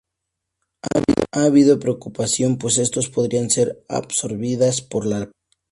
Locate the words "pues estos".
2.57-3.07